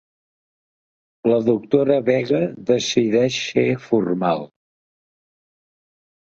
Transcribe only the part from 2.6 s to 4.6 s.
decideix ser formal.